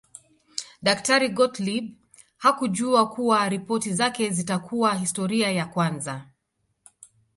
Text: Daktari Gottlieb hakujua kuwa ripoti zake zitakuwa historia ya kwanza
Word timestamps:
Daktari 0.81 1.29
Gottlieb 1.29 1.97
hakujua 2.37 3.09
kuwa 3.09 3.49
ripoti 3.49 3.93
zake 3.93 4.29
zitakuwa 4.29 4.95
historia 4.95 5.51
ya 5.51 5.65
kwanza 5.65 6.27